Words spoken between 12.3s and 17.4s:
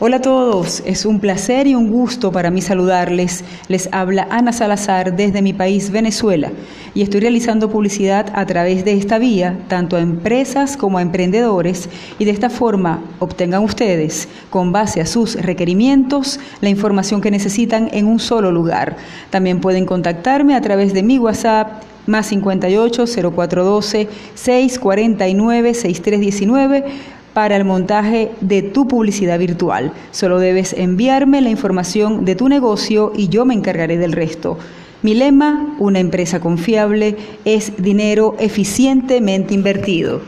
esta forma obtengan ustedes, con base a sus requerimientos, la información que